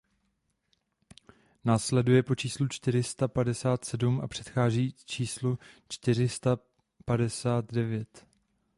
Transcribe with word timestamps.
Následuje 1.65 2.23
po 2.23 2.35
číslu 2.35 2.67
čtyři 2.67 3.03
sta 3.03 3.27
padesát 3.27 3.85
sedm 3.85 4.21
a 4.21 4.27
předchází 4.27 4.93
číslu 5.05 5.59
čtyři 5.89 6.29
sta 6.29 6.57
padesát 7.05 7.65
devět. 7.73 8.27